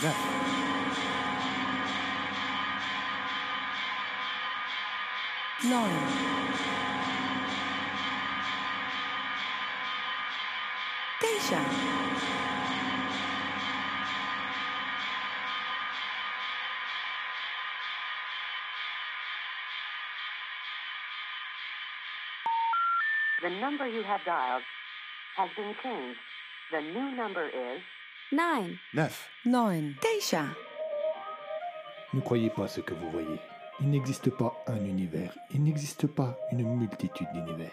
Yeah. 0.00 0.14
Lauren. 5.64 6.28
The 23.40 23.50
number 23.50 23.86
you 23.88 24.02
have 24.02 24.20
dialed 24.24 24.62
has 25.36 25.48
been 25.56 25.74
changed. 25.82 26.18
The 26.70 26.80
new 26.80 27.16
number 27.16 27.46
is 27.48 27.80
Nein. 28.30 28.76
Neuf. 28.92 29.26
Neun. 29.46 29.94
Teisha. 30.02 30.44
Ne 32.12 32.20
croyez 32.20 32.50
pas 32.50 32.68
ce 32.68 32.82
que 32.82 32.92
vous 32.92 33.10
voyez. 33.10 33.40
Il 33.80 33.88
n'existe 33.88 34.28
pas 34.28 34.52
un 34.66 34.84
univers, 34.84 35.32
il 35.54 35.62
n'existe 35.62 36.06
pas 36.06 36.36
une 36.52 36.64
multitude 36.76 37.28
d'univers. 37.32 37.70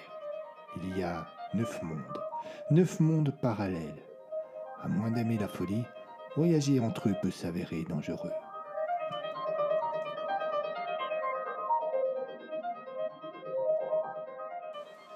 Il 0.78 0.98
y 0.98 1.04
a 1.04 1.28
neuf 1.54 1.82
mondes, 1.82 2.22
neuf 2.70 3.00
mondes 3.00 3.34
parallèles. 3.42 4.04
À 4.82 4.88
moins 4.88 5.12
d'aimer 5.12 5.38
la 5.38 5.48
folie, 5.48 5.84
voyager 6.38 6.80
entre 6.80 7.10
eux 7.10 7.16
peut 7.22 7.32
s'avérer 7.32 7.84
dangereux. 7.90 8.32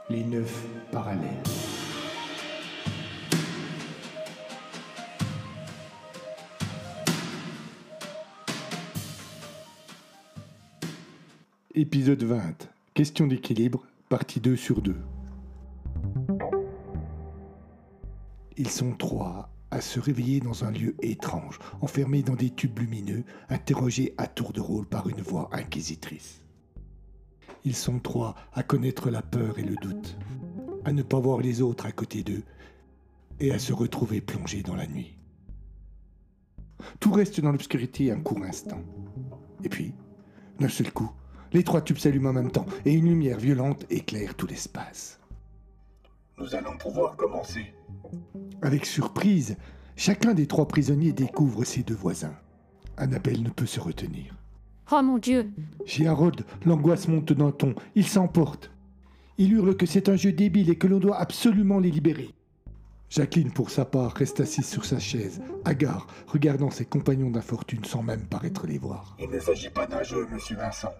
Les 0.09 0.23
neuf 0.23 0.65
parallèles. 0.91 1.43
Épisode 11.81 12.23
20. 12.23 12.67
Question 12.93 13.25
d'équilibre, 13.25 13.85
partie 14.09 14.41
2 14.41 14.57
sur 14.57 14.81
2. 14.81 14.97
Ils 18.57 18.67
sont 18.67 18.91
trois 18.91 19.49
à 19.71 19.79
se 19.79 20.01
réveiller 20.01 20.41
dans 20.41 20.65
un 20.65 20.71
lieu 20.71 20.93
étrange, 21.01 21.57
enfermés 21.79 22.21
dans 22.21 22.35
des 22.35 22.49
tubes 22.49 22.77
lumineux, 22.79 23.23
interrogés 23.47 24.13
à 24.17 24.27
tour 24.27 24.51
de 24.51 24.59
rôle 24.59 24.87
par 24.87 25.07
une 25.07 25.21
voix 25.21 25.47
inquisitrice. 25.53 26.41
Ils 27.63 27.77
sont 27.77 27.99
trois 27.99 28.35
à 28.51 28.61
connaître 28.61 29.09
la 29.09 29.21
peur 29.21 29.57
et 29.57 29.63
le 29.63 29.75
doute, 29.75 30.17
à 30.83 30.91
ne 30.91 31.01
pas 31.01 31.19
voir 31.19 31.39
les 31.39 31.61
autres 31.61 31.85
à 31.85 31.93
côté 31.93 32.23
d'eux 32.23 32.43
et 33.39 33.53
à 33.53 33.57
se 33.57 33.71
retrouver 33.71 34.19
plongés 34.19 34.63
dans 34.63 34.75
la 34.75 34.85
nuit. 34.85 35.17
Tout 36.99 37.13
reste 37.13 37.39
dans 37.39 37.53
l'obscurité 37.53 38.11
un 38.11 38.19
court 38.19 38.43
instant. 38.43 38.81
Et 39.63 39.69
puis, 39.69 39.93
d'un 40.59 40.67
seul 40.67 40.91
coup, 40.91 41.09
les 41.53 41.63
trois 41.63 41.81
tubes 41.81 41.97
s'allument 41.97 42.29
en 42.29 42.33
même 42.33 42.51
temps 42.51 42.65
et 42.85 42.93
une 42.93 43.07
lumière 43.07 43.37
violente 43.37 43.85
éclaire 43.89 44.35
tout 44.35 44.47
l'espace. 44.47 45.19
Nous 46.37 46.55
allons 46.55 46.77
pouvoir 46.77 47.15
commencer. 47.15 47.73
Avec 48.61 48.85
surprise, 48.85 49.57
chacun 49.95 50.33
des 50.33 50.47
trois 50.47 50.67
prisonniers 50.67 51.11
découvre 51.11 51.63
ses 51.63 51.83
deux 51.83 51.95
voisins. 51.95 52.35
Annabelle 52.97 53.43
ne 53.43 53.49
peut 53.49 53.65
se 53.65 53.79
retenir. 53.79 54.35
Oh 54.91 55.01
mon 55.03 55.17
Dieu 55.17 55.51
Chez 55.85 56.07
Harold, 56.07 56.45
l'angoisse 56.65 57.07
monte 57.07 57.33
d'un 57.33 57.51
ton. 57.51 57.75
Il 57.95 58.07
s'emporte. 58.07 58.71
Il 59.37 59.53
hurle 59.53 59.77
que 59.77 59.85
c'est 59.85 60.09
un 60.09 60.15
jeu 60.15 60.31
débile 60.31 60.69
et 60.69 60.77
que 60.77 60.87
l'on 60.87 60.99
doit 60.99 61.17
absolument 61.17 61.79
les 61.79 61.91
libérer. 61.91 62.33
Jacqueline, 63.09 63.51
pour 63.51 63.69
sa 63.69 63.85
part, 63.85 64.13
reste 64.13 64.39
assise 64.39 64.67
sur 64.67 64.85
sa 64.85 64.99
chaise, 64.99 65.41
hagard, 65.65 66.07
regardant 66.27 66.69
ses 66.69 66.85
compagnons 66.85 67.31
d'infortune 67.31 67.83
sans 67.83 68.03
même 68.03 68.25
paraître 68.27 68.67
les 68.67 68.77
voir. 68.77 69.15
Il 69.19 69.29
ne 69.29 69.39
s'agit 69.39 69.69
pas 69.69 69.87
d'un 69.87 70.03
jeu, 70.03 70.27
monsieur 70.31 70.55
Vincent. 70.57 70.93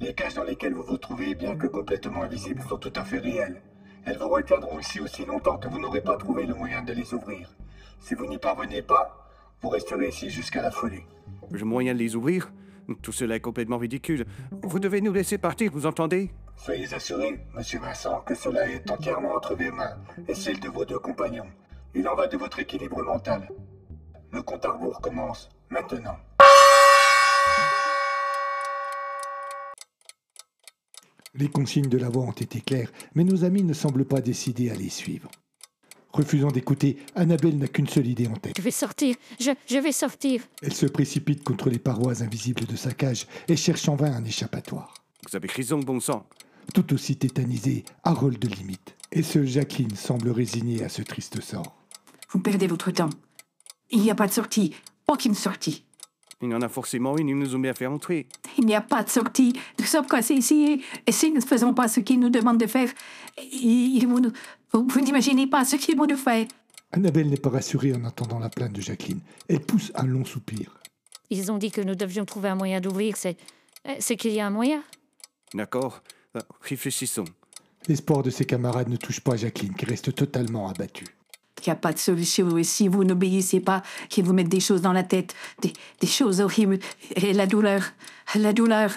Les 0.00 0.12
cages 0.12 0.34
dans 0.34 0.44
lesquelles 0.44 0.74
vous 0.74 0.82
vous 0.82 0.98
trouvez, 0.98 1.34
bien 1.34 1.56
que 1.56 1.66
complètement 1.66 2.22
invisibles, 2.22 2.62
sont 2.68 2.76
tout 2.76 2.92
à 2.96 3.04
fait 3.04 3.18
réelles. 3.18 3.62
Elles 4.04 4.18
vous 4.18 4.28
retiendront 4.28 4.78
ici 4.78 5.00
aussi 5.00 5.24
longtemps 5.24 5.56
que 5.56 5.68
vous 5.68 5.78
n'aurez 5.78 6.02
pas 6.02 6.16
trouvé 6.16 6.44
le 6.44 6.54
moyen 6.54 6.82
de 6.82 6.92
les 6.92 7.14
ouvrir. 7.14 7.56
Si 7.98 8.14
vous 8.14 8.26
n'y 8.26 8.38
parvenez 8.38 8.82
pas, 8.82 9.26
vous 9.62 9.70
resterez 9.70 10.08
ici 10.08 10.28
jusqu'à 10.28 10.60
la 10.60 10.70
folie. 10.70 11.02
Le 11.50 11.64
moyen 11.64 11.94
de 11.94 11.98
les 11.98 12.14
ouvrir? 12.14 12.52
Tout 13.02 13.10
cela 13.10 13.36
est 13.36 13.40
complètement 13.40 13.78
ridicule. 13.78 14.26
Vous 14.62 14.78
devez 14.78 15.00
nous 15.00 15.12
laisser 15.12 15.38
partir, 15.38 15.72
vous 15.72 15.86
entendez? 15.86 16.30
Soyez 16.56 16.92
assuré, 16.94 17.40
monsieur 17.54 17.80
Vincent, 17.80 18.20
que 18.20 18.34
cela 18.34 18.68
est 18.68 18.88
entièrement 18.90 19.34
entre 19.34 19.56
mes 19.56 19.70
mains 19.70 19.96
et 20.28 20.34
celles 20.34 20.60
de 20.60 20.68
vos 20.68 20.84
deux 20.84 20.98
compagnons. 20.98 21.48
Il 21.94 22.06
en 22.06 22.14
va 22.14 22.26
de 22.26 22.36
votre 22.36 22.58
équilibre 22.58 23.02
mental. 23.02 23.48
Le 24.30 24.42
compte 24.42 24.64
à 24.66 24.72
rebours 24.72 25.00
commence 25.00 25.48
maintenant. 25.70 26.16
Les 31.38 31.48
consignes 31.48 31.88
de 31.88 31.98
la 31.98 32.08
voix 32.08 32.24
ont 32.24 32.32
été 32.32 32.60
claires, 32.60 32.90
mais 33.14 33.24
nos 33.24 33.44
amis 33.44 33.62
ne 33.62 33.74
semblent 33.74 34.04
pas 34.06 34.20
décidés 34.20 34.70
à 34.70 34.74
les 34.74 34.88
suivre. 34.88 35.30
Refusant 36.12 36.50
d'écouter, 36.50 36.96
Annabelle 37.14 37.58
n'a 37.58 37.68
qu'une 37.68 37.88
seule 37.88 38.06
idée 38.06 38.26
en 38.26 38.36
tête. 38.36 38.54
Je 38.56 38.62
vais 38.62 38.70
sortir 38.70 39.16
Je, 39.38 39.50
je 39.68 39.76
vais 39.76 39.92
sortir 39.92 40.42
Elle 40.62 40.72
se 40.72 40.86
précipite 40.86 41.44
contre 41.44 41.68
les 41.68 41.78
parois 41.78 42.22
invisibles 42.22 42.64
de 42.64 42.76
sa 42.76 42.92
cage 42.92 43.26
et 43.48 43.56
cherche 43.56 43.86
en 43.88 43.96
vain 43.96 44.14
un 44.14 44.24
échappatoire. 44.24 44.94
Vous 45.28 45.36
avez 45.36 45.48
raison, 45.48 45.78
bon 45.78 46.00
sang. 46.00 46.26
Tout 46.72 46.94
aussi 46.94 47.16
tétanisé, 47.16 47.84
Harold 48.02 48.42
limite. 48.58 48.96
Et 49.12 49.22
seule 49.22 49.46
Jacqueline 49.46 49.94
semble 49.94 50.30
résignée 50.30 50.82
à 50.84 50.88
ce 50.88 51.02
triste 51.02 51.40
sort. 51.42 51.76
Vous 52.30 52.40
perdez 52.40 52.66
votre 52.66 52.90
temps. 52.90 53.10
Il 53.90 54.00
n'y 54.00 54.10
a 54.10 54.14
pas 54.14 54.26
de 54.26 54.32
sortie. 54.32 54.74
Aucune 55.06 55.34
sortie. 55.34 55.85
Il 56.42 56.50
y 56.50 56.54
en 56.54 56.60
a 56.60 56.68
forcément 56.68 57.16
une, 57.16 57.28
ils 57.30 57.38
nous 57.38 57.54
ont 57.56 57.58
bien 57.58 57.72
fait 57.72 57.86
entrer. 57.86 58.26
Il 58.58 58.66
n'y 58.66 58.74
a 58.74 58.82
pas 58.82 59.02
de 59.02 59.08
sortie. 59.08 59.54
Nous 59.78 59.86
sommes 59.86 60.06
coincés 60.06 60.34
ici 60.34 60.64
et, 60.66 61.08
et 61.08 61.12
si 61.12 61.30
nous 61.30 61.36
ne 61.40 61.40
faisons 61.46 61.72
pas 61.72 61.88
ce 61.88 62.00
qu'ils 62.00 62.20
nous 62.20 62.28
demandent 62.28 62.60
de 62.60 62.66
faire, 62.66 62.90
ils 63.52 64.06
vont 64.06 64.20
nous... 64.20 64.32
Vous, 64.72 64.86
vous 64.86 65.00
n'imaginez 65.00 65.46
pas 65.46 65.64
ce 65.64 65.76
qu'ils 65.76 65.96
vont 65.96 66.06
nous 66.06 66.16
faire. 66.16 66.46
Annabelle 66.92 67.28
n'est 67.30 67.36
pas 67.38 67.48
rassurée 67.48 67.94
en 67.94 68.04
entendant 68.04 68.38
la 68.38 68.50
plainte 68.50 68.72
de 68.72 68.80
Jacqueline. 68.82 69.20
Elle 69.48 69.60
pousse 69.60 69.90
un 69.94 70.04
long 70.06 70.24
soupir. 70.24 70.78
Ils 71.30 71.50
ont 71.50 71.56
dit 71.58 71.70
que 71.70 71.80
nous 71.80 71.94
devions 71.94 72.24
trouver 72.26 72.50
un 72.50 72.54
moyen 72.54 72.80
d'ouvrir. 72.80 73.16
C'est, 73.16 73.36
c'est 73.98 74.16
qu'il 74.16 74.32
y 74.32 74.40
a 74.40 74.46
un 74.46 74.50
moyen 74.50 74.82
D'accord 75.54 76.02
Euh, 76.36 76.40
Réfléchissons. 76.60 77.24
L'espoir 77.88 78.22
de 78.22 78.30
ses 78.30 78.44
camarades 78.44 78.88
ne 78.88 78.96
touche 78.96 79.20
pas 79.20 79.36
Jacqueline, 79.36 79.74
qui 79.74 79.86
reste 79.86 80.14
totalement 80.14 80.68
abattue. 80.68 81.06
Il 81.58 81.68
n'y 81.68 81.72
a 81.72 81.76
pas 81.76 81.92
de 81.92 81.98
solution 81.98 82.56
et 82.58 82.64
si 82.64 82.86
vous 82.88 83.04
n'obéissez 83.04 83.60
pas, 83.60 83.82
qu'ils 84.08 84.24
vous 84.24 84.32
mettent 84.32 84.48
des 84.48 84.60
choses 84.60 84.82
dans 84.82 84.92
la 84.92 85.02
tête, 85.02 85.34
des, 85.62 85.72
des 86.00 86.06
choses 86.06 86.40
horribles. 86.40 86.78
Et 87.16 87.32
la 87.32 87.46
douleur, 87.46 87.82
la 88.34 88.52
douleur. 88.52 88.92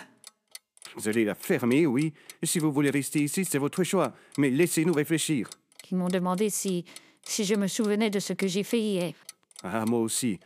Vous 0.95 1.07
allez 1.07 1.23
la 1.23 1.35
fermer, 1.35 1.85
oui. 1.85 2.13
Si 2.43 2.59
vous 2.59 2.71
voulez 2.71 2.89
rester 2.89 3.23
ici, 3.23 3.45
c'est 3.45 3.57
votre 3.57 3.83
choix. 3.83 4.13
Mais 4.37 4.49
laissez-nous 4.49 4.93
réfléchir. 4.93 5.49
Ils 5.91 5.97
m'ont 5.97 6.09
demandé 6.09 6.49
si, 6.49 6.85
si 7.23 7.43
je 7.45 7.55
me 7.55 7.67
souvenais 7.67 8.09
de 8.09 8.19
ce 8.19 8.33
que 8.33 8.47
j'ai 8.47 8.63
fait 8.63 8.79
hier. 8.79 9.13
Ah, 9.63 9.85
moi 9.87 9.99
aussi. 9.99 10.39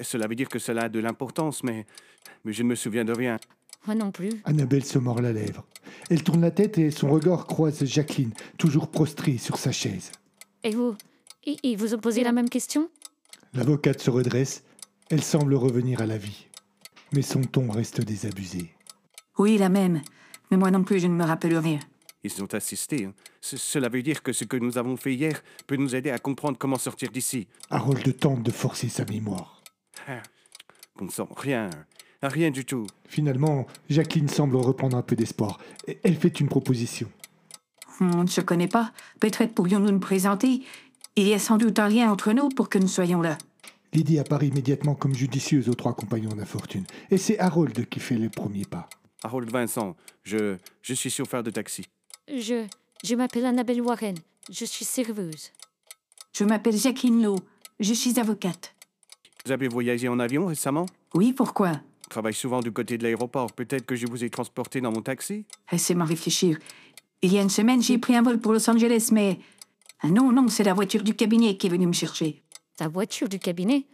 Cela 0.00 0.26
veut 0.26 0.36
dire 0.36 0.48
que 0.48 0.58
cela 0.58 0.84
a 0.84 0.88
de 0.88 1.00
l'importance, 1.00 1.64
mais... 1.64 1.86
Mais 2.44 2.52
je 2.52 2.62
ne 2.62 2.68
me 2.68 2.74
souviens 2.76 3.04
de 3.04 3.12
rien. 3.12 3.38
Moi 3.86 3.96
non 3.96 4.12
plus. 4.12 4.30
Annabelle 4.44 4.84
se 4.84 4.98
mord 4.98 5.20
la 5.20 5.32
lèvre. 5.32 5.64
Elle 6.10 6.22
tourne 6.22 6.42
la 6.42 6.50
tête 6.50 6.78
et 6.78 6.90
son 6.90 7.10
regard 7.10 7.46
croise 7.46 7.84
Jacqueline, 7.84 8.32
toujours 8.58 8.88
prostrée 8.88 9.38
sur 9.38 9.56
sa 9.56 9.72
chaise. 9.72 10.12
Et 10.62 10.70
vous 10.70 10.94
Ils 11.48 11.56
ils 11.62 11.76
vous 11.78 11.94
ont 11.94 11.98
posé 11.98 12.22
la 12.22 12.32
même 12.32 12.48
question? 12.50 12.90
L'avocate 13.54 14.00
se 14.00 14.10
redresse. 14.10 14.64
Elle 15.10 15.22
semble 15.22 15.54
revenir 15.54 16.00
à 16.02 16.06
la 16.06 16.18
vie. 16.18 16.46
Mais 17.12 17.22
son 17.22 17.40
ton 17.42 17.70
reste 17.70 18.02
désabusé. 18.02 18.74
Oui, 19.38 19.56
la 19.56 19.70
même. 19.70 20.02
Mais 20.50 20.56
moi 20.58 20.70
non 20.70 20.84
plus, 20.84 21.00
je 21.00 21.06
ne 21.06 21.14
me 21.14 21.24
rappelle 21.24 21.56
rien. 21.56 21.78
Ils 22.22 22.42
ont 22.42 22.52
assisté. 22.52 23.06
hein. 23.06 23.14
Ce- 23.40 23.56
Cela 23.56 23.88
veut 23.88 24.02
dire 24.02 24.22
que 24.22 24.32
ce 24.34 24.44
que 24.44 24.56
nous 24.58 24.76
avons 24.76 24.96
fait 24.98 25.14
hier 25.14 25.42
peut 25.66 25.76
nous 25.76 25.94
aider 25.94 26.10
à 26.10 26.18
comprendre 26.18 26.58
comment 26.58 26.76
sortir 26.76 27.10
d'ici. 27.10 27.46
Harold 27.70 28.18
tente 28.18 28.42
de 28.42 28.50
forcer 28.50 28.88
sa 28.90 29.04
mémoire. 29.06 29.62
Ah, 30.06 30.22
Bon 30.96 31.08
sang, 31.08 31.28
rien. 31.36 31.70
Rien 32.22 32.50
du 32.50 32.64
tout. 32.64 32.86
Finalement, 33.06 33.66
Jacqueline 33.88 34.28
semble 34.28 34.56
reprendre 34.56 34.96
un 34.96 35.02
peu 35.02 35.14
d'espoir. 35.16 35.58
Et 35.86 35.98
Elle 36.02 36.16
fait 36.16 36.40
une 36.40 36.48
proposition. 36.48 37.08
On 38.00 38.24
ne 38.24 38.28
se 38.28 38.40
connaît 38.40 38.68
pas. 38.68 38.92
Peut-être 39.20 39.54
pourrions-nous 39.54 39.90
nous 39.92 40.00
présenter. 40.00 40.62
Il 41.18 41.26
y 41.26 41.34
a 41.34 41.40
sans 41.40 41.56
doute 41.56 41.80
un 41.80 41.88
rien 41.88 42.12
entre 42.12 42.32
nous 42.32 42.48
pour 42.48 42.68
que 42.68 42.78
nous 42.78 42.86
soyons 42.86 43.20
là. 43.20 43.36
L'idée 43.92 44.20
apparaît 44.20 44.46
immédiatement 44.46 44.94
comme 44.94 45.16
judicieuse 45.16 45.68
aux 45.68 45.74
trois 45.74 45.92
compagnons 45.92 46.30
d'infortune, 46.30 46.84
et 47.10 47.18
c'est 47.18 47.40
Harold 47.40 47.88
qui 47.88 47.98
fait 47.98 48.14
le 48.14 48.28
premier 48.28 48.64
pas. 48.64 48.88
Harold 49.24 49.50
Vincent, 49.50 49.96
je, 50.22 50.56
je 50.80 50.94
suis 50.94 51.10
chauffeur 51.10 51.42
de 51.42 51.50
taxi. 51.50 51.86
Je, 52.28 52.66
je 53.02 53.14
m'appelle 53.16 53.46
Annabelle 53.46 53.82
Warren. 53.82 54.14
Je 54.48 54.64
suis 54.64 54.84
serveuse. 54.84 55.50
Je 56.32 56.44
m'appelle 56.44 56.76
Jacqueline 56.76 57.20
Lowe. 57.20 57.40
Je 57.80 57.94
suis 57.94 58.20
avocate. 58.20 58.76
Vous 59.44 59.50
avez 59.50 59.66
voyagé 59.66 60.06
en 60.06 60.20
avion 60.20 60.46
récemment? 60.46 60.86
Oui, 61.14 61.32
pourquoi? 61.32 61.80
Je 62.04 62.10
travaille 62.10 62.32
souvent 62.32 62.60
du 62.60 62.70
côté 62.70 62.96
de 62.96 63.02
l'aéroport. 63.02 63.50
Peut-être 63.50 63.86
que 63.86 63.96
je 63.96 64.06
vous 64.06 64.22
ai 64.22 64.30
transporté 64.30 64.80
dans 64.80 64.92
mon 64.92 65.02
taxi? 65.02 65.46
Laissez-moi 65.72 66.04
réfléchir. 66.04 66.60
Il 67.22 67.32
y 67.32 67.38
a 67.38 67.42
une 67.42 67.50
semaine, 67.50 67.82
j'ai 67.82 67.98
pris 67.98 68.14
un 68.14 68.22
vol 68.22 68.38
pour 68.38 68.52
Los 68.52 68.70
Angeles, 68.70 69.08
mais... 69.10 69.40
Ah 70.00 70.08
non, 70.08 70.30
non, 70.30 70.48
c'est 70.48 70.64
la 70.64 70.74
voiture 70.74 71.02
du 71.02 71.14
cabinet 71.14 71.56
qui 71.56 71.66
est 71.66 71.70
venue 71.70 71.86
me 71.86 71.92
chercher. 71.92 72.42
La 72.78 72.88
voiture 72.88 73.28
du 73.28 73.38
cabinet? 73.38 73.84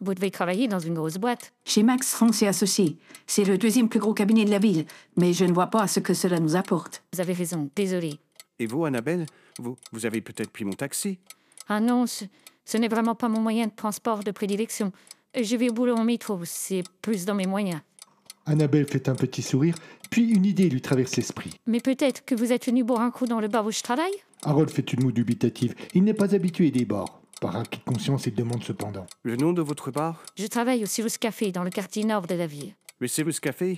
Vous 0.00 0.12
devez 0.12 0.30
travailler 0.30 0.68
dans 0.68 0.78
une 0.78 0.94
grosse 0.94 1.16
boîte. 1.16 1.52
Chez 1.64 1.82
Max 1.82 2.10
France 2.10 2.42
et 2.42 2.46
Associés. 2.46 2.98
C'est 3.26 3.44
le 3.44 3.56
deuxième 3.56 3.88
plus 3.88 4.00
gros 4.00 4.12
cabinet 4.12 4.44
de 4.44 4.50
la 4.50 4.58
ville, 4.58 4.84
mais 5.16 5.32
je 5.32 5.44
ne 5.44 5.52
vois 5.52 5.68
pas 5.68 5.86
ce 5.86 6.00
que 6.00 6.12
cela 6.12 6.40
nous 6.40 6.56
apporte. 6.56 7.02
Vous 7.12 7.20
avez 7.20 7.32
raison. 7.32 7.70
Désolé. 7.74 8.18
Et 8.58 8.66
vous, 8.66 8.84
Annabelle? 8.84 9.24
Vous, 9.58 9.76
vous 9.92 10.04
avez 10.04 10.20
peut-être 10.20 10.50
pris 10.50 10.64
mon 10.64 10.72
taxi? 10.72 11.18
Ah 11.68 11.80
non, 11.80 12.06
ce, 12.06 12.24
ce 12.66 12.76
n'est 12.76 12.88
vraiment 12.88 13.14
pas 13.14 13.28
mon 13.28 13.40
moyen 13.40 13.68
de 13.68 13.72
transport 13.74 14.22
de 14.22 14.32
prédilection. 14.32 14.92
Je 15.40 15.56
vais 15.56 15.70
au 15.70 15.72
boulot 15.72 15.96
en 15.96 16.04
métro. 16.04 16.40
C'est 16.44 16.82
plus 17.00 17.24
dans 17.24 17.34
mes 17.34 17.46
moyens. 17.46 17.80
Annabelle 18.46 18.86
fait 18.86 19.08
un 19.08 19.14
petit 19.14 19.42
sourire, 19.42 19.74
puis 20.10 20.30
une 20.30 20.44
idée 20.44 20.68
lui 20.68 20.80
traverse 20.80 21.16
l'esprit. 21.16 21.50
Mais 21.66 21.80
peut-être 21.80 22.24
que 22.24 22.34
vous 22.34 22.52
êtes 22.52 22.66
venu 22.66 22.84
boire 22.84 23.00
un 23.00 23.10
coup 23.10 23.26
dans 23.26 23.40
le 23.40 23.48
bar 23.48 23.64
où 23.64 23.70
je 23.70 23.80
travaille? 23.80 24.12
Harold 24.42 24.70
fait 24.70 24.92
une 24.92 25.02
moue 25.04 25.12
dubitative. 25.12 25.74
Il 25.94 26.04
n'est 26.04 26.14
pas 26.14 26.34
habitué 26.34 26.70
des 26.70 26.84
bars. 26.84 27.20
Par 27.40 27.56
acquis 27.56 27.80
de 27.80 27.84
conscience, 27.84 28.26
il 28.26 28.34
demande 28.34 28.62
cependant. 28.62 29.06
Le 29.22 29.36
nom 29.36 29.52
de 29.52 29.62
votre 29.62 29.90
bar? 29.90 30.22
Je 30.36 30.46
travaille 30.46 30.82
au 30.82 30.86
Cyrus 30.86 31.18
Café 31.18 31.52
dans 31.52 31.64
le 31.64 31.70
quartier 31.70 32.04
nord 32.04 32.26
de 32.26 32.34
la 32.34 32.46
ville. 32.46 32.74
Le 33.00 33.08
Cyrus 33.08 33.40
Café? 33.40 33.76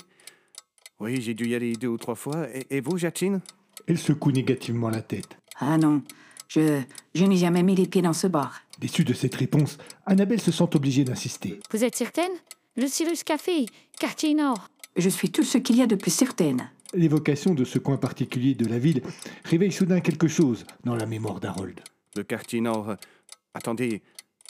Oui, 1.00 1.20
j'ai 1.20 1.34
dû 1.34 1.48
y 1.48 1.54
aller 1.54 1.74
deux 1.74 1.88
ou 1.88 1.98
trois 1.98 2.14
fois. 2.14 2.48
Et, 2.54 2.66
et 2.76 2.80
vous, 2.80 2.98
Jacqueline? 2.98 3.40
Elle 3.86 3.98
secoue 3.98 4.32
négativement 4.32 4.90
la 4.90 5.02
tête. 5.02 5.36
Ah 5.58 5.78
non, 5.78 6.02
je, 6.48 6.80
je 7.14 7.24
n'ai 7.24 7.36
jamais 7.36 7.62
mis 7.62 7.76
les 7.76 7.86
pieds 7.86 8.02
dans 8.02 8.12
ce 8.12 8.26
bar. 8.26 8.60
Déçue 8.78 9.04
de 9.04 9.14
cette 9.14 9.34
réponse, 9.34 9.78
Annabelle 10.04 10.40
se 10.40 10.52
sent 10.52 10.68
obligée 10.74 11.04
d'insister. 11.04 11.60
Vous 11.70 11.82
êtes 11.84 11.96
certaine? 11.96 12.32
Le 12.76 12.86
Cyrus 12.86 13.24
Café, 13.24 13.66
quartier 13.98 14.34
nord. 14.34 14.68
Je 14.96 15.08
suis 15.08 15.30
tout 15.30 15.42
ce 15.44 15.58
qu'il 15.58 15.76
y 15.76 15.82
a 15.82 15.86
de 15.86 15.94
plus 15.94 16.10
certaine. 16.10 16.70
L'évocation 16.94 17.54
de 17.54 17.64
ce 17.64 17.78
coin 17.78 17.96
particulier 17.96 18.54
de 18.54 18.66
la 18.66 18.78
ville 18.78 19.02
réveille 19.44 19.72
soudain 19.72 20.00
quelque 20.00 20.28
chose 20.28 20.64
dans 20.84 20.94
la 20.94 21.06
mémoire 21.06 21.40
d'Harold. 21.40 21.80
Le 22.16 22.22
quartier 22.22 22.60
nord. 22.60 22.90
euh, 22.90 22.94
Attendez, 23.54 24.02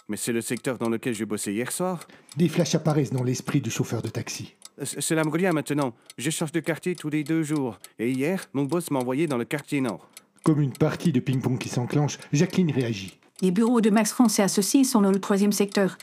mais 0.08 0.16
c'est 0.16 0.32
le 0.32 0.40
secteur 0.40 0.78
dans 0.78 0.88
lequel 0.88 1.14
je 1.14 1.24
bossais 1.24 1.52
hier 1.52 1.70
soir 1.72 2.06
Des 2.36 2.48
flashs 2.48 2.74
apparaissent 2.74 3.12
dans 3.12 3.22
l'esprit 3.22 3.60
du 3.60 3.70
chauffeur 3.70 4.02
de 4.02 4.08
taxi. 4.08 4.54
Euh, 4.80 4.84
Cela 4.84 5.24
me 5.24 5.30
revient 5.30 5.50
maintenant. 5.54 5.94
Je 6.18 6.30
change 6.30 6.52
de 6.52 6.60
quartier 6.60 6.94
tous 6.94 7.08
les 7.08 7.24
deux 7.24 7.42
jours. 7.42 7.78
Et 7.98 8.10
hier, 8.10 8.46
mon 8.52 8.64
boss 8.64 8.90
m'a 8.90 8.98
envoyé 9.00 9.26
dans 9.26 9.38
le 9.38 9.44
quartier 9.44 9.80
nord. 9.80 10.08
Comme 10.42 10.60
une 10.60 10.72
partie 10.72 11.12
de 11.12 11.20
ping-pong 11.20 11.58
qui 11.58 11.68
s'enclenche, 11.68 12.18
Jacqueline 12.32 12.70
réagit. 12.70 13.18
Les 13.40 13.50
bureaux 13.50 13.80
de 13.80 13.90
Max 13.90 14.12
France 14.12 14.38
et 14.38 14.42
Associés 14.42 14.84
sont 14.84 15.00
dans 15.02 15.10
le 15.10 15.20
troisième 15.20 15.52
secteur, 15.52 15.98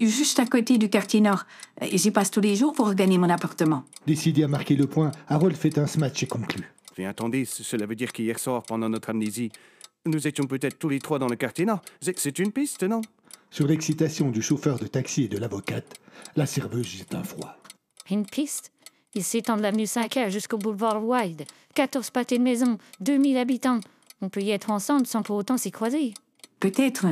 juste 0.00 0.38
à 0.38 0.46
côté 0.46 0.78
du 0.78 0.88
quartier 0.88 1.20
nord. 1.20 1.44
Euh, 1.82 1.86
J'y 1.92 2.10
passe 2.10 2.30
tous 2.30 2.40
les 2.40 2.56
jours 2.56 2.72
pour 2.72 2.88
regagner 2.88 3.18
mon 3.18 3.30
appartement. 3.30 3.84
Décidé 4.06 4.44
à 4.44 4.48
marquer 4.48 4.76
le 4.76 4.86
point, 4.86 5.12
Harold 5.28 5.56
fait 5.56 5.78
un 5.78 5.86
smash 5.86 6.22
et 6.22 6.26
conclut. 6.26 6.72
Mais 6.98 7.06
attendez, 7.06 7.44
cela 7.44 7.86
veut 7.86 7.94
dire 7.94 8.12
qu'hier 8.12 8.38
soir, 8.38 8.62
pendant 8.62 8.88
notre 8.88 9.10
amnésie, 9.10 9.50
nous 10.06 10.26
étions 10.26 10.46
peut-être 10.46 10.78
tous 10.78 10.88
les 10.88 10.98
trois 10.98 11.18
dans 11.18 11.28
le 11.28 11.36
quartier 11.36 11.66
nord. 11.66 11.82
C'est 12.00 12.38
une 12.38 12.52
piste, 12.52 12.84
non? 12.84 13.02
Sur 13.50 13.66
l'excitation 13.66 14.30
du 14.30 14.42
chauffeur 14.42 14.78
de 14.78 14.86
taxi 14.86 15.24
et 15.24 15.28
de 15.28 15.38
l'avocate, 15.38 15.94
la 16.36 16.46
serveuse 16.46 16.86
jette 16.86 17.14
un 17.14 17.22
froid. 17.22 17.56
Une 18.10 18.24
piste? 18.24 18.72
Il 19.14 19.24
s'étend 19.24 19.56
de 19.56 19.62
l'avenue 19.62 19.86
Saint-Clair 19.86 20.30
jusqu'au 20.30 20.58
boulevard 20.58 21.02
Wild. 21.04 21.44
14 21.74 22.10
pâtés 22.10 22.38
de 22.38 22.42
maison, 22.42 22.78
2000 23.00 23.38
habitants. 23.38 23.80
On 24.20 24.28
peut 24.28 24.42
y 24.42 24.50
être 24.50 24.70
ensemble 24.70 25.06
sans 25.06 25.22
pour 25.22 25.36
autant 25.36 25.56
s'y 25.56 25.70
croiser. 25.70 26.14
Peut-être, 26.60 27.06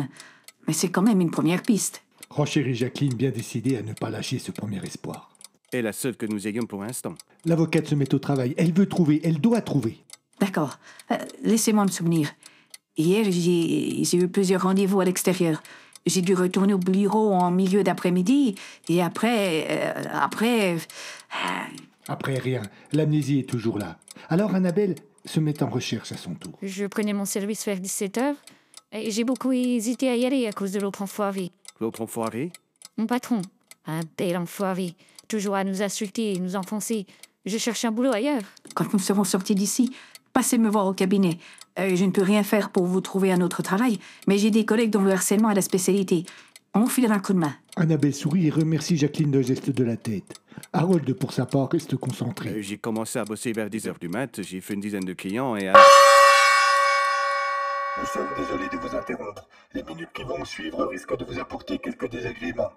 mais 0.66 0.72
c'est 0.72 0.90
quand 0.90 1.02
même 1.02 1.20
une 1.20 1.30
première 1.30 1.62
piste. 1.62 2.03
Renchérit 2.34 2.74
Jacqueline 2.74 3.14
bien 3.14 3.30
décidée 3.30 3.76
à 3.76 3.82
ne 3.82 3.92
pas 3.92 4.10
lâcher 4.10 4.40
ce 4.40 4.50
premier 4.50 4.82
espoir. 4.82 5.30
Et 5.72 5.82
la 5.82 5.92
seule 5.92 6.16
que 6.16 6.26
nous 6.26 6.48
ayons 6.48 6.66
pour 6.66 6.82
l'instant. 6.82 7.14
L'avocate 7.44 7.86
se 7.86 7.94
met 7.94 8.12
au 8.12 8.18
travail. 8.18 8.54
Elle 8.56 8.72
veut 8.72 8.88
trouver, 8.88 9.20
elle 9.22 9.40
doit 9.40 9.60
trouver. 9.60 9.98
D'accord. 10.40 10.80
Euh, 11.12 11.16
Laissez-moi 11.44 11.84
me 11.84 11.90
souvenir. 11.90 12.32
Hier, 12.96 13.24
j'ai 13.30 14.16
eu 14.16 14.26
plusieurs 14.26 14.62
rendez-vous 14.62 15.00
à 15.00 15.04
l'extérieur. 15.04 15.62
J'ai 16.06 16.22
dû 16.22 16.34
retourner 16.34 16.74
au 16.74 16.78
bureau 16.78 17.32
en 17.32 17.52
milieu 17.52 17.84
d'après-midi 17.84 18.56
et 18.88 19.00
après, 19.00 19.66
euh, 19.70 19.92
après, 20.12 20.74
euh, 20.74 20.78
Après 22.08 22.38
rien, 22.38 22.62
l'amnésie 22.92 23.38
est 23.38 23.48
toujours 23.48 23.78
là. 23.78 23.98
Alors 24.28 24.56
Annabelle 24.56 24.96
se 25.24 25.38
met 25.38 25.62
en 25.62 25.70
recherche 25.70 26.10
à 26.10 26.16
son 26.16 26.34
tour. 26.34 26.58
Je 26.62 26.84
prenais 26.86 27.12
mon 27.12 27.26
service 27.26 27.64
vers 27.64 27.78
17 27.78 28.18
heures 28.18 28.36
et 28.90 29.12
j'ai 29.12 29.22
beaucoup 29.22 29.52
hésité 29.52 30.08
à 30.08 30.16
y 30.16 30.26
aller 30.26 30.48
à 30.48 30.52
cause 30.52 30.72
de 30.72 30.80
l'autre 30.80 31.02
enfoiré. 31.02 31.52
L'autre 31.80 32.00
enfoiré 32.02 32.52
Mon 32.96 33.06
patron, 33.06 33.42
un 33.86 34.00
bel 34.16 34.36
enfoiré, 34.36 34.94
toujours 35.28 35.54
à 35.56 35.64
nous 35.64 35.82
insulter 35.82 36.32
et 36.34 36.38
nous 36.38 36.56
enfoncer. 36.56 37.06
Je 37.46 37.58
cherche 37.58 37.84
un 37.84 37.90
boulot 37.92 38.12
ailleurs. 38.12 38.42
quand 38.74 38.92
nous 38.92 38.98
serons 38.98 39.24
sortis 39.24 39.54
d'ici, 39.54 39.92
passez 40.32 40.56
me 40.58 40.68
voir 40.70 40.86
au 40.86 40.94
cabinet. 40.94 41.38
Euh, 41.78 41.94
je 41.96 42.04
ne 42.04 42.10
peux 42.10 42.22
rien 42.22 42.42
faire 42.44 42.70
pour 42.70 42.86
vous 42.86 43.00
trouver 43.00 43.32
un 43.32 43.40
autre 43.40 43.62
travail, 43.62 43.98
mais 44.28 44.38
j'ai 44.38 44.50
des 44.50 44.64
collègues 44.64 44.90
dont 44.90 45.02
le 45.02 45.10
harcèlement 45.12 45.50
est 45.50 45.54
la 45.56 45.60
spécialité. 45.62 46.24
On 46.72 46.80
vous 46.80 46.88
filera 46.88 47.14
un 47.16 47.20
coup 47.20 47.32
de 47.34 47.38
main. 47.38 47.54
Annabelle 47.76 48.14
sourit 48.14 48.46
et 48.46 48.50
remercie 48.50 48.96
Jacqueline 48.96 49.30
d'un 49.30 49.42
geste 49.42 49.70
de 49.70 49.84
la 49.84 49.96
tête. 49.96 50.34
Harold, 50.72 51.12
pour 51.14 51.32
sa 51.32 51.46
part, 51.46 51.68
reste 51.70 51.94
Euh, 51.94 51.96
concentré. 51.96 52.62
J'ai 52.62 52.78
commencé 52.78 53.18
à 53.18 53.24
bosser 53.24 53.52
vers 53.52 53.68
10 53.68 53.88
heures 53.88 53.98
du 54.00 54.08
mat, 54.08 54.40
j'ai 54.42 54.60
fait 54.60 54.74
une 54.74 54.80
dizaine 54.80 55.04
de 55.04 55.12
clients 55.12 55.56
et... 55.56 55.68
à- 55.68 55.74
Nous 57.96 58.06
sommes 58.06 58.28
désolés 58.36 58.68
de 58.68 58.76
vous 58.76 58.96
interrompre. 58.96 59.48
Les 59.72 59.84
minutes 59.84 60.12
qui 60.12 60.24
vont 60.24 60.44
suivre 60.44 60.84
risquent 60.86 61.16
de 61.16 61.24
vous 61.24 61.38
apporter 61.38 61.78
quelques 61.78 62.10
désagréments. 62.10 62.72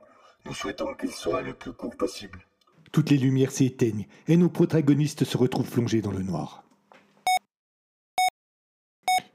Nous 0.46 0.54
souhaitons 0.54 0.94
qu'ils 0.94 1.12
soient 1.12 1.42
le 1.42 1.54
plus 1.54 1.74
courts 1.74 1.98
possible. 1.98 2.46
Toutes 2.92 3.10
les 3.10 3.18
lumières 3.18 3.52
s'éteignent 3.52 4.08
et 4.28 4.38
nos 4.38 4.50
protagonistes 4.50 5.24
se 5.24 5.38
retrouvent 5.38 5.72
plongés 5.72 6.02
dans 6.02 6.12
le 6.12 6.22
noir. 6.22 6.64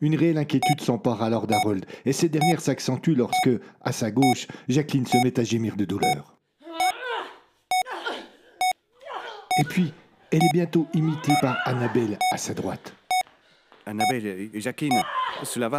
Une 0.01 0.17
réelle 0.17 0.39
inquiétude 0.39 0.81
s'empare 0.81 1.23
alors 1.23 1.47
d'Harold, 1.47 1.87
et 2.05 2.13
cette 2.13 2.33
dernière 2.33 2.61
s'accentue 2.61 3.15
lorsque, 3.17 3.51
à 3.81 3.93
sa 3.93 4.11
gauche, 4.11 4.49
Jacqueline 4.69 5.07
se 5.07 5.17
met 5.19 5.39
à 5.39 5.45
gémir 5.45 5.77
de 5.77 5.85
douleur. 5.85 6.37
Et 9.61 9.65
puis, 9.65 9.93
elle 10.31 10.43
est 10.43 10.53
bientôt 10.53 10.89
imitée 10.95 11.35
par 11.41 11.57
Annabelle 11.67 12.19
à 12.33 12.39
sa 12.39 12.55
droite. 12.55 12.95
Annabelle 13.87 14.51
et 14.53 14.61
Jacqueline, 14.61 15.03
cela 15.45 15.69
va 15.69 15.79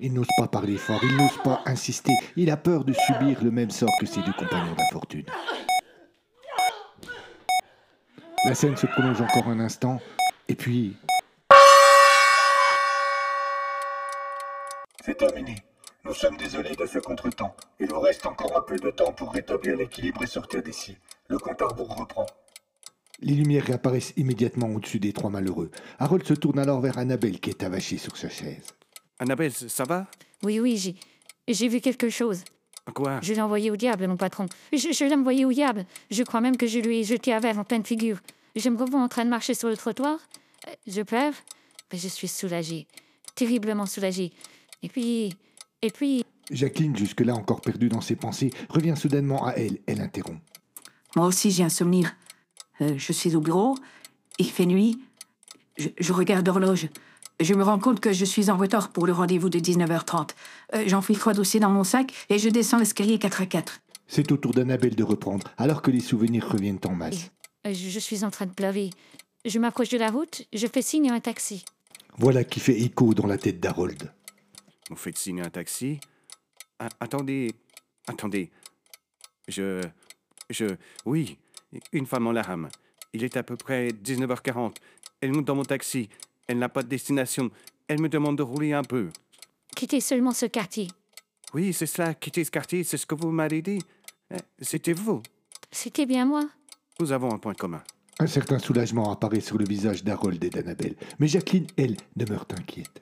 Il 0.00 0.12
n'ose 0.12 0.28
pas 0.36 0.48
parler 0.48 0.76
fort, 0.76 1.00
il 1.02 1.16
n'ose 1.16 1.36
pas 1.42 1.62
insister, 1.66 2.12
il 2.36 2.50
a 2.50 2.56
peur 2.56 2.84
de 2.84 2.92
subir 2.92 3.42
le 3.42 3.50
même 3.50 3.70
sort 3.70 3.90
que 4.00 4.06
ses 4.06 4.22
deux 4.22 4.32
compagnons 4.32 4.74
d'infortune. 4.74 5.26
La 8.44 8.54
scène 8.54 8.76
se 8.76 8.86
prolonge 8.86 9.20
encore 9.20 9.48
un 9.48 9.60
instant, 9.60 10.00
et 10.48 10.54
puis 10.54 10.96
C'est 15.04 15.16
terminé. 15.16 15.56
Nous 16.04 16.14
sommes 16.14 16.36
désolés 16.38 16.74
de 16.76 16.86
ce 16.86 16.98
contretemps. 16.98 17.54
Il 17.78 17.88
vous 17.88 18.00
reste 18.00 18.24
encore 18.26 18.56
un 18.56 18.62
peu 18.62 18.76
de 18.76 18.90
temps 18.90 19.12
pour 19.12 19.32
rétablir 19.32 19.76
l'équilibre 19.76 20.22
et 20.22 20.26
sortir 20.26 20.62
d'ici. 20.62 20.96
Le 21.28 21.38
compte 21.38 21.60
à 21.62 21.66
rebours 21.66 21.94
reprend. 21.94 22.26
les 23.22 23.34
lumières 23.34 23.64
réapparaissent 23.66 24.14
immédiatement 24.16 24.68
au-dessus 24.68 24.98
des 24.98 25.12
trois 25.12 25.30
malheureux. 25.30 25.70
Harold 25.98 26.24
se 26.24 26.32
tourne 26.34 26.58
alors 26.58 26.80
vers 26.80 26.96
Annabelle 26.98 27.38
qui 27.40 27.50
est 27.50 27.62
avachée 27.62 27.98
sur 27.98 28.16
sa 28.16 28.30
chaise. 28.30 28.74
Annabelle, 29.20 29.52
ça 29.52 29.84
va? 29.84 30.06
Oui, 30.42 30.58
oui, 30.58 30.76
j'ai, 30.76 30.96
j'ai 31.46 31.68
vu 31.68 31.80
quelque 31.80 32.08
chose. 32.08 32.42
Quoi? 32.94 33.20
Je 33.22 33.32
l'ai 33.34 33.40
envoyé 33.40 33.70
au 33.70 33.76
diable, 33.76 34.08
mon 34.08 34.16
patron. 34.16 34.46
Je, 34.72 34.78
je 34.92 35.04
l'ai 35.04 35.14
envoyé 35.14 35.44
au 35.44 35.52
diable. 35.52 35.84
Je 36.10 36.22
crois 36.24 36.40
même 36.40 36.56
que 36.56 36.66
je 36.66 36.80
lui 36.80 36.98
ai 37.00 37.04
jeté 37.04 37.32
un 37.32 37.38
verre 37.38 37.58
en 37.58 37.64
pleine 37.64 37.84
figure. 37.84 38.18
Je 38.56 38.68
me 38.68 38.76
revois 38.76 39.00
en 39.00 39.06
train 39.08 39.24
de 39.24 39.30
marcher 39.30 39.54
sur 39.54 39.68
le 39.68 39.76
trottoir. 39.76 40.18
Euh, 40.66 40.72
Je 40.86 41.02
pleure, 41.02 41.34
mais 41.92 41.98
je 41.98 42.08
suis 42.08 42.26
soulagée. 42.26 42.88
Terriblement 43.36 43.86
soulagée. 43.86 44.32
Et 44.82 44.88
puis. 44.88 45.34
Et 45.82 45.90
puis. 45.90 46.24
Jacqueline, 46.50 46.96
jusque-là 46.96 47.34
encore 47.34 47.60
perdue 47.60 47.88
dans 47.88 48.00
ses 48.00 48.16
pensées, 48.16 48.50
revient 48.70 48.94
soudainement 48.96 49.46
à 49.46 49.52
elle. 49.52 49.78
Elle 49.86 50.00
interrompt. 50.00 50.40
Moi 51.14 51.26
aussi, 51.26 51.50
j'ai 51.52 51.62
un 51.62 51.68
souvenir. 51.68 52.16
Euh, 52.80 52.94
je 52.96 53.12
suis 53.12 53.36
au 53.36 53.40
bureau, 53.40 53.76
il 54.38 54.50
fait 54.50 54.64
nuit, 54.64 54.98
je, 55.76 55.88
je 55.98 56.12
regarde 56.14 56.46
l'horloge. 56.46 56.88
Je 57.40 57.54
me 57.54 57.62
rends 57.62 57.78
compte 57.78 58.00
que 58.00 58.12
je 58.12 58.24
suis 58.24 58.50
en 58.50 58.56
retard 58.58 58.90
pour 58.92 59.06
le 59.06 59.12
rendez-vous 59.12 59.48
de 59.48 59.58
19h30. 59.58 60.30
Euh, 60.74 60.84
J'enfile 60.86 61.18
trois 61.18 61.32
dossiers 61.32 61.60
dans 61.60 61.70
mon 61.70 61.84
sac 61.84 62.12
et 62.28 62.38
je 62.38 62.48
descends 62.50 62.78
l'escalier 62.78 63.18
4 63.18 63.42
à 63.42 63.46
4. 63.46 63.80
C'est 64.06 64.30
au 64.32 64.36
tour 64.36 64.52
d'Annabelle 64.52 64.94
de 64.94 65.04
reprendre, 65.04 65.46
alors 65.56 65.82
que 65.82 65.90
les 65.90 66.00
souvenirs 66.00 66.46
reviennent 66.50 66.80
en 66.84 66.94
masse. 66.94 67.30
euh, 67.66 67.72
Je, 67.72 67.88
je 67.88 67.98
suis 67.98 68.24
en 68.24 68.30
train 68.30 68.46
de 68.46 68.52
pleurer. 68.52 68.90
Je 69.46 69.58
m'approche 69.58 69.88
de 69.88 69.96
la 69.98 70.10
route, 70.10 70.42
je 70.52 70.66
fais 70.66 70.82
signe 70.82 71.10
à 71.10 71.14
un 71.14 71.20
taxi. 71.20 71.64
Voilà 72.18 72.44
qui 72.44 72.60
fait 72.60 72.78
écho 72.78 73.14
dans 73.14 73.26
la 73.26 73.38
tête 73.38 73.58
d'Harold. 73.60 74.12
Vous 74.90 74.96
faites 74.96 75.16
signer 75.16 75.42
un 75.42 75.48
taxi? 75.50 75.98
Ah, 76.78 76.88
attendez, 76.98 77.54
attendez. 78.06 78.50
Je. 79.48 79.80
Je. 80.50 80.66
Oui, 81.06 81.38
une 81.92 82.04
femme 82.06 82.26
en 82.26 82.32
larmes. 82.32 82.68
Il 83.14 83.24
est 83.24 83.36
à 83.36 83.42
peu 83.42 83.56
près 83.56 83.88
19h40. 83.88 84.74
Elle 85.22 85.32
monte 85.32 85.44
dans 85.46 85.54
mon 85.54 85.64
taxi. 85.64 86.08
Elle 86.50 86.58
n'a 86.58 86.68
pas 86.68 86.82
de 86.82 86.88
destination. 86.88 87.48
Elle 87.86 88.00
me 88.00 88.08
demande 88.08 88.36
de 88.36 88.42
rouler 88.42 88.72
un 88.72 88.82
peu. 88.82 89.10
Quittez 89.76 90.00
seulement 90.00 90.32
ce 90.32 90.46
quartier. 90.46 90.88
Oui, 91.54 91.72
c'est 91.72 91.86
cela, 91.86 92.12
quitter 92.12 92.42
ce 92.42 92.50
quartier, 92.50 92.82
c'est 92.82 92.96
ce 92.96 93.06
que 93.06 93.14
vous 93.14 93.30
m'avez 93.30 93.62
dit. 93.62 93.78
Eh, 94.34 94.38
C'était 94.60 94.92
vous. 94.92 95.22
C'était 95.70 96.06
bien 96.06 96.26
moi. 96.26 96.48
Nous 96.98 97.12
avons 97.12 97.32
un 97.32 97.38
point 97.38 97.54
commun. 97.54 97.84
Un 98.18 98.26
certain 98.26 98.58
soulagement 98.58 99.12
apparaît 99.12 99.38
sur 99.38 99.58
le 99.58 99.64
visage 99.64 100.02
d'Harold 100.02 100.42
et 100.42 100.50
d'Annabelle, 100.50 100.96
mais 101.20 101.28
Jacqueline, 101.28 101.68
elle, 101.76 101.96
demeure 102.16 102.46
inquiète. 102.58 103.00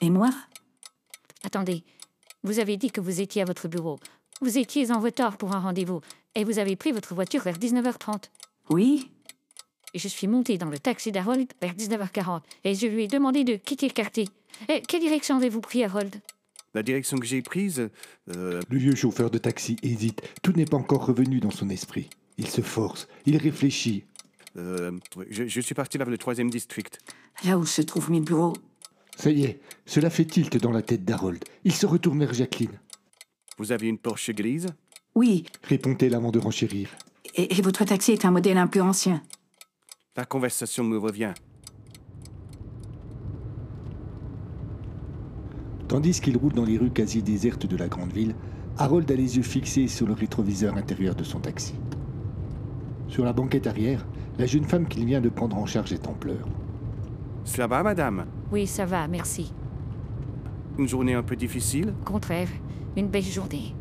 Et 0.00 0.08
moi? 0.08 0.30
Attendez. 1.42 1.82
Vous 2.44 2.60
avez 2.60 2.76
dit 2.76 2.92
que 2.92 3.00
vous 3.00 3.20
étiez 3.20 3.42
à 3.42 3.44
votre 3.44 3.66
bureau. 3.66 3.98
Vous 4.40 4.56
étiez 4.56 4.92
en 4.92 5.00
retard 5.00 5.36
pour 5.36 5.52
un 5.52 5.58
rendez-vous 5.58 6.00
et 6.36 6.44
vous 6.44 6.60
avez 6.60 6.76
pris 6.76 6.92
votre 6.92 7.12
voiture 7.12 7.42
vers 7.42 7.58
19h30. 7.58 8.30
Oui 8.70 9.10
Et 9.96 9.98
je 9.98 10.08
suis 10.08 10.26
montée 10.26 10.58
dans 10.58 10.68
le 10.68 10.78
taxi 10.78 11.10
d'Harold 11.10 11.50
vers 11.62 11.72
19h40 11.72 12.42
et 12.64 12.74
je 12.74 12.86
lui 12.86 13.04
ai 13.04 13.08
demandé 13.08 13.44
de 13.44 13.54
quitter 13.56 13.88
le 13.88 13.94
quartier. 13.94 14.28
Et 14.68 14.82
quelle 14.82 15.00
direction 15.00 15.36
avez-vous 15.38 15.62
pris, 15.62 15.84
Harold? 15.84 16.14
La 16.74 16.82
direction 16.82 17.16
que 17.16 17.24
j'ai 17.24 17.40
prise, 17.40 17.88
euh, 18.36 18.60
Le 18.68 18.76
vieux 18.76 18.94
chauffeur 18.94 19.30
de 19.30 19.38
taxi 19.38 19.76
hésite. 19.82 20.20
Tout 20.42 20.52
n'est 20.52 20.66
pas 20.66 20.76
encore 20.76 21.06
revenu 21.06 21.40
dans 21.40 21.50
son 21.50 21.70
esprit. 21.70 22.10
Il 22.36 22.46
se 22.46 22.60
force, 22.60 23.08
il 23.24 23.38
réfléchit. 23.38 24.04
euh, 24.58 24.92
je, 25.30 25.46
je 25.46 25.60
suis 25.62 25.74
parti 25.74 25.96
vers 25.96 26.10
le 26.10 26.18
troisième 26.18 26.50
district. 26.50 26.98
Là 27.46 27.56
où 27.56 27.64
se 27.64 27.80
trouve 27.80 28.10
mes 28.10 28.20
bureaux. 28.20 28.52
Ça 29.16 29.30
y 29.30 29.44
est, 29.44 29.60
cela 29.86 30.10
fait 30.10 30.26
tilt 30.26 30.58
dans 30.58 30.72
la 30.72 30.82
tête 30.82 31.06
d'Harold. 31.06 31.42
Il 31.64 31.72
se 31.72 31.86
retourne 31.86 32.18
vers 32.18 32.34
Jacqueline. 32.34 32.78
Vous 33.56 33.72
avez 33.72 33.88
une 33.88 33.96
Porsche 33.96 34.32
grise? 34.32 34.66
Oui, 35.14 35.44
Répond-elle 35.62 36.14
avant 36.14 36.30
de 36.32 36.38
renchérir. 36.38 36.90
et, 37.34 37.56
et 37.56 37.62
votre 37.62 37.86
taxi 37.86 38.12
est 38.12 38.26
un 38.26 38.30
modèle 38.30 38.58
un 38.58 38.66
peu 38.66 38.82
ancien. 38.82 39.22
La 40.16 40.24
conversation 40.24 40.82
me 40.84 40.96
revient. 40.96 41.34
Tandis 45.88 46.20
qu'il 46.20 46.36
roule 46.36 46.52
dans 46.52 46.64
les 46.64 46.78
rues 46.78 46.90
quasi 46.90 47.22
désertes 47.22 47.66
de 47.66 47.76
la 47.76 47.88
grande 47.88 48.12
ville, 48.12 48.34
Harold 48.78 49.10
a 49.10 49.14
les 49.14 49.36
yeux 49.36 49.42
fixés 49.42 49.88
sur 49.88 50.06
le 50.06 50.14
rétroviseur 50.14 50.76
intérieur 50.76 51.14
de 51.14 51.22
son 51.22 51.40
taxi. 51.40 51.74
Sur 53.08 53.24
la 53.24 53.32
banquette 53.32 53.66
arrière, 53.66 54.06
la 54.38 54.46
jeune 54.46 54.64
femme 54.64 54.86
qu'il 54.88 55.04
vient 55.06 55.20
de 55.20 55.28
prendre 55.28 55.56
en 55.56 55.66
charge 55.66 55.92
est 55.92 56.06
en 56.08 56.12
pleurs. 56.14 56.48
Cela 57.44 57.66
va, 57.66 57.82
madame? 57.82 58.26
Oui, 58.50 58.66
ça 58.66 58.84
va, 58.84 59.06
merci. 59.06 59.52
Une 60.78 60.88
journée 60.88 61.14
un 61.14 61.22
peu 61.22 61.36
difficile? 61.36 61.94
Au 62.02 62.04
contraire, 62.10 62.48
une 62.96 63.08
belle 63.08 63.22
journée. 63.22 63.74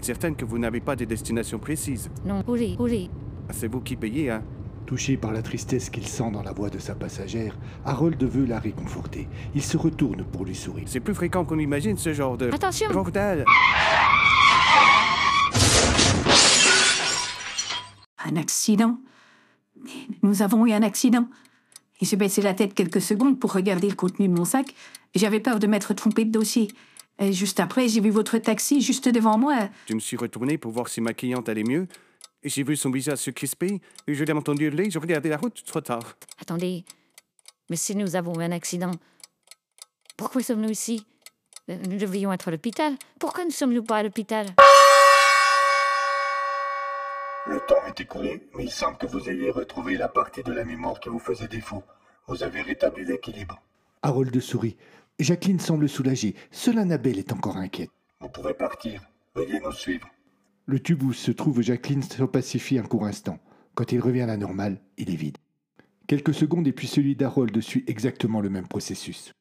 Certaine 0.00 0.34
que 0.34 0.44
vous 0.44 0.58
n'avez 0.58 0.80
pas 0.80 0.96
de 0.96 1.04
destination 1.04 1.58
précise. 1.58 2.10
Non, 2.24 2.42
roulez, 2.42 2.74
roulez. 2.76 3.08
Ah, 3.48 3.52
C'est 3.52 3.68
vous 3.68 3.80
qui 3.80 3.96
payez, 3.96 4.30
hein? 4.30 4.42
Touché 4.88 5.18
par 5.18 5.32
la 5.32 5.42
tristesse 5.42 5.90
qu'il 5.90 6.06
sent 6.06 6.30
dans 6.32 6.42
la 6.42 6.52
voix 6.52 6.70
de 6.70 6.78
sa 6.78 6.94
passagère, 6.94 7.54
Harold 7.84 8.24
veut 8.24 8.46
la 8.46 8.58
réconforter. 8.58 9.28
Il 9.54 9.62
se 9.62 9.76
retourne 9.76 10.24
pour 10.24 10.46
lui 10.46 10.54
sourire. 10.54 10.84
C'est 10.86 11.00
plus 11.00 11.12
fréquent 11.12 11.44
qu'on 11.44 11.58
imagine 11.58 11.98
ce 11.98 12.14
genre 12.14 12.38
de... 12.38 12.50
Attention 12.50 12.90
Bordel 12.90 13.44
Un 18.24 18.36
accident 18.36 18.98
Nous 20.22 20.40
avons 20.40 20.64
eu 20.64 20.72
un 20.72 20.82
accident. 20.82 21.28
Et 22.00 22.06
j'ai 22.06 22.16
baissé 22.16 22.40
la 22.40 22.54
tête 22.54 22.72
quelques 22.72 23.02
secondes 23.02 23.38
pour 23.38 23.52
regarder 23.52 23.90
le 23.90 23.94
contenu 23.94 24.26
de 24.26 24.32
mon 24.32 24.46
sac. 24.46 24.74
J'avais 25.14 25.40
peur 25.40 25.58
de 25.58 25.66
m'être 25.66 25.92
trompé 25.92 26.24
de 26.24 26.32
dossier. 26.32 26.68
Et 27.18 27.34
juste 27.34 27.60
après, 27.60 27.88
j'ai 27.88 28.00
vu 28.00 28.08
votre 28.08 28.38
taxi 28.38 28.80
juste 28.80 29.10
devant 29.10 29.36
moi. 29.36 29.68
Je 29.86 29.92
me 29.92 30.00
suis 30.00 30.16
retourné 30.16 30.56
pour 30.56 30.72
voir 30.72 30.88
si 30.88 31.02
ma 31.02 31.12
cliente 31.12 31.50
allait 31.50 31.62
mieux. 31.62 31.88
Et 32.42 32.48
j'ai 32.48 32.62
vu 32.62 32.76
son 32.76 32.90
visage 32.90 33.18
se 33.18 33.30
crisper. 33.30 33.80
Et 34.06 34.14
je 34.14 34.24
l'ai 34.24 34.32
entendu 34.32 34.66
hurler. 34.66 34.90
Je 34.90 34.98
regardais 34.98 35.28
la 35.28 35.36
route 35.36 35.62
trop 35.64 35.80
tard. 35.80 36.16
Attendez. 36.40 36.84
Mais 37.70 37.76
si 37.76 37.94
nous 37.96 38.16
avons 38.16 38.38
un 38.38 38.52
accident, 38.52 38.92
pourquoi 40.16 40.42
sommes-nous 40.42 40.70
ici? 40.70 41.04
Euh, 41.68 41.76
Nous 41.88 41.98
devrions 41.98 42.32
être 42.32 42.48
à 42.48 42.50
l'hôpital. 42.50 42.94
Pourquoi 43.18 43.44
ne 43.44 43.50
sommes-nous 43.50 43.82
pas 43.82 43.96
à 43.98 44.02
l'hôpital? 44.02 44.46
Le 47.46 47.60
temps 47.60 47.84
est 47.86 48.00
écoulé, 48.00 48.46
mais 48.54 48.64
il 48.64 48.70
semble 48.70 48.98
que 48.98 49.06
vous 49.06 49.28
ayez 49.30 49.50
retrouvé 49.50 49.96
la 49.96 50.08
partie 50.08 50.42
de 50.42 50.52
la 50.52 50.64
mémoire 50.64 51.00
qui 51.00 51.08
vous 51.08 51.18
faisait 51.18 51.48
défaut. 51.48 51.82
Vous 52.26 52.42
avez 52.42 52.60
rétabli 52.60 53.04
l'équilibre. 53.04 53.60
Harold 54.02 54.38
sourit. 54.40 54.76
Jacqueline 55.18 55.58
semble 55.58 55.88
soulagée. 55.88 56.34
Seule 56.50 56.78
Annabelle 56.78 57.18
est 57.18 57.32
encore 57.32 57.56
inquiète. 57.56 57.90
Vous 58.20 58.28
pouvez 58.28 58.54
partir. 58.54 59.00
Veuillez 59.34 59.60
nous 59.60 59.72
suivre. 59.72 60.08
Le 60.68 60.78
tube 60.78 61.02
où 61.02 61.14
se 61.14 61.30
trouve 61.30 61.62
Jacqueline 61.62 62.02
se 62.02 62.22
pacifie 62.24 62.78
un 62.78 62.82
court 62.82 63.06
instant. 63.06 63.38
Quand 63.74 63.90
il 63.90 64.00
revient 64.00 64.20
à 64.20 64.26
la 64.26 64.36
normale, 64.36 64.82
il 64.98 65.08
est 65.10 65.16
vide. 65.16 65.38
Quelques 66.06 66.34
secondes 66.34 66.68
et 66.68 66.72
puis 66.72 66.86
celui 66.86 67.16
d'Harold 67.16 67.58
suit 67.62 67.84
exactement 67.86 68.42
le 68.42 68.50
même 68.50 68.68
processus. 68.68 69.32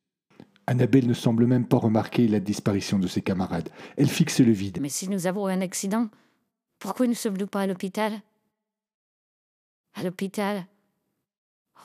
Annabelle 0.67 1.05
ne 1.05 1.13
semble 1.13 1.45
même 1.45 1.67
pas 1.67 1.75
remarquer 1.75 2.29
la 2.29 2.39
disparition 2.39 2.97
de 2.97 3.07
ses 3.07 3.21
camarades. 3.21 3.67
Elle 3.97 4.07
fixe 4.07 4.39
le 4.39 4.53
vide. 4.53 4.77
Mais 4.79 4.87
si 4.87 5.09
nous 5.09 5.27
avons 5.27 5.47
un 5.47 5.59
accident, 5.59 6.07
pourquoi 6.79 7.07
ne 7.07 7.13
sommes-nous 7.13 7.47
pas 7.47 7.61
à 7.63 7.67
l'hôpital? 7.67 8.21
À 9.95 10.03
l'hôpital? 10.03 10.65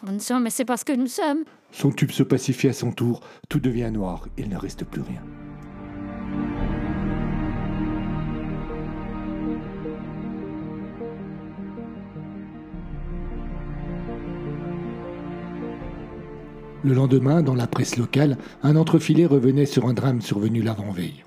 Oh, 0.05 0.11
Nous 0.13 0.21
sommes, 0.21 0.45
mais 0.45 0.51
c'est 0.51 0.65
parce 0.65 0.85
que 0.85 0.93
nous 0.93 1.09
sommes. 1.09 1.43
Son 1.73 1.91
tube 1.91 2.13
se 2.13 2.23
pacifie 2.23 2.69
à 2.69 2.73
son 2.73 2.93
tour. 2.93 3.21
Tout 3.49 3.59
devient 3.59 3.91
noir. 3.93 4.29
Il 4.39 4.49
ne 4.49 4.57
reste 4.57 4.85
plus 4.85 5.03
rien. 5.03 5.25
Le 16.85 16.95
lendemain, 16.95 17.43
dans 17.43 17.55
la 17.55 17.69
presse 17.69 17.97
locale, 17.97 18.39
un 18.65 18.75
entrefilet 18.75 19.25
revenait 19.25 19.67
sur 19.67 19.87
un 19.87 19.93
drame 19.93 20.21
survenu 20.21 20.63
l'avant-veille. 20.63 21.25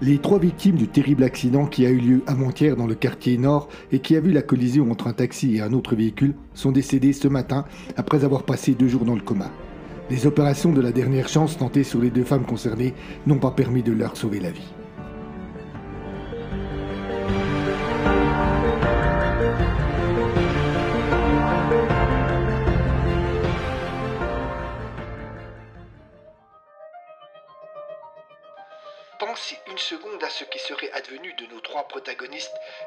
Les 0.00 0.18
trois 0.18 0.38
victimes 0.38 0.76
du 0.76 0.86
terrible 0.86 1.24
accident 1.24 1.66
qui 1.66 1.86
a 1.86 1.90
eu 1.90 1.98
lieu 1.98 2.22
avant-hier 2.26 2.76
dans 2.76 2.86
le 2.86 2.94
quartier 2.94 3.36
nord 3.38 3.68
et 3.90 3.98
qui 3.98 4.16
a 4.16 4.20
vu 4.20 4.32
la 4.32 4.42
collision 4.42 4.90
entre 4.90 5.06
un 5.08 5.12
taxi 5.12 5.56
et 5.56 5.60
un 5.60 5.72
autre 5.72 5.96
véhicule 5.96 6.34
sont 6.52 6.72
décédées 6.72 7.12
ce 7.12 7.26
matin 7.26 7.64
après 7.96 8.24
avoir 8.24 8.44
passé 8.44 8.74
deux 8.74 8.88
jours 8.88 9.04
dans 9.04 9.14
le 9.14 9.20
coma. 9.20 9.50
Les 10.10 10.26
opérations 10.26 10.72
de 10.72 10.80
la 10.80 10.92
dernière 10.92 11.28
chance 11.28 11.56
tentées 11.56 11.84
sur 11.84 12.00
les 12.00 12.10
deux 12.10 12.24
femmes 12.24 12.44
concernées 12.44 12.94
n'ont 13.26 13.38
pas 13.38 13.50
permis 13.50 13.82
de 13.82 13.92
leur 13.92 14.16
sauver 14.16 14.40
la 14.40 14.50
vie. 14.50 14.74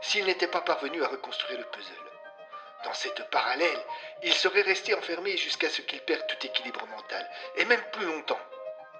S'ils 0.08 0.26
n'étaient 0.26 0.48
pas 0.48 0.62
parvenus 0.62 1.04
à 1.04 1.08
reconstruire 1.10 1.60
le 1.60 1.66
puzzle. 1.66 1.94
Dans 2.86 2.94
cette 2.94 3.30
parallèle, 3.30 3.86
ils 4.24 4.34
seraient 4.34 4.62
restés 4.62 4.94
enfermés 4.94 5.36
jusqu'à 5.36 5.70
ce 5.70 5.82
qu'ils 5.82 6.02
perdent 6.02 6.26
tout 6.28 6.46
équilibre 6.46 6.88
mental, 6.88 7.30
et 7.58 7.66
même 7.66 7.84
plus 7.92 8.06
longtemps. 8.06 8.40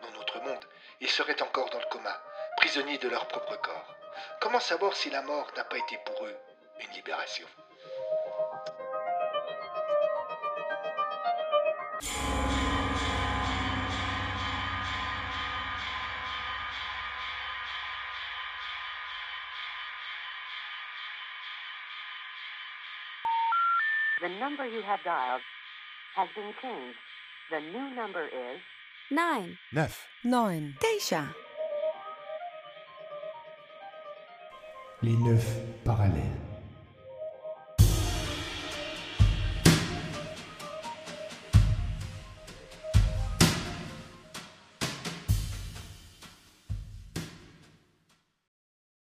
Dans 0.02 0.12
notre 0.12 0.42
monde, 0.42 0.66
ils 1.00 1.10
seraient 1.10 1.42
encore 1.42 1.70
dans 1.70 1.80
le 1.80 1.86
coma, 1.86 2.22
prisonniers 2.58 2.98
de 2.98 3.08
leur 3.08 3.26
propre 3.30 3.56
corps. 3.56 3.96
Comment 4.42 4.60
savoir 4.60 4.98
si 4.98 5.10
la 5.10 5.22
mort 5.22 5.48
n'a 5.56 5.64
pas 5.64 5.78
été 5.78 5.98
pour 6.06 6.26
eux 6.26 6.36
une 6.82 6.92
libération? 6.92 7.48
The 24.20 24.30
number 24.40 24.66
you 24.66 24.82
have 24.82 25.00
dialed 25.04 25.42
has 26.16 26.28
been 26.36 26.52
changed. 26.60 26.98
The 27.52 27.60
new 27.60 27.96
number 27.96 28.26
is 28.26 28.60
9, 29.12 29.58
9, 29.72 29.90
9, 30.24 30.76
Teisha. 30.82 31.36
Les 35.04 35.16
neuf 35.16 35.46
parallèles. 35.86 36.47